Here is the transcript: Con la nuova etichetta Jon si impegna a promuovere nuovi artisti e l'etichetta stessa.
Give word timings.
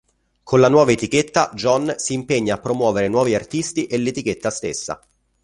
Con 0.41 0.59
la 0.59 0.67
nuova 0.67 0.93
etichetta 0.93 1.51
Jon 1.53 1.93
si 1.99 2.13
impegna 2.13 2.55
a 2.55 2.57
promuovere 2.57 3.07
nuovi 3.07 3.35
artisti 3.35 3.85
e 3.85 3.99
l'etichetta 3.99 4.49
stessa. 4.49 4.99